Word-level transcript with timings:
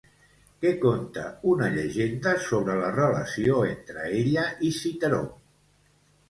Què 0.63 0.69
conta 0.85 1.25
una 1.51 1.67
llegenda 1.75 2.33
sobre 2.45 2.79
la 2.79 2.89
relació 2.95 3.61
entre 3.73 4.07
ella 4.23 4.47
i 4.71 4.73
Citeró? 4.81 5.23